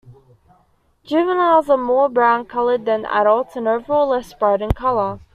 Juveniles 1.03 1.69
are 1.69 1.77
more 1.77 2.09
brown 2.09 2.45
colored 2.45 2.85
than 2.85 3.05
adults 3.05 3.55
and 3.55 3.67
overall 3.67 4.07
less 4.07 4.33
bright 4.33 4.59
in 4.59 4.71
color. 4.71 5.19